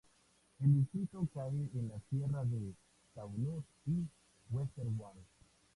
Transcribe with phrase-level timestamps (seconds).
[0.61, 2.73] El distrito cae en la sierra de
[3.13, 4.01] Taunus y
[4.49, 5.21] Westerwald.